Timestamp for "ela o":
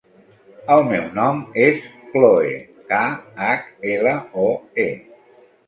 3.95-4.51